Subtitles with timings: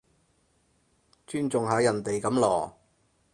[1.27, 2.71] 尊重下人哋噉囉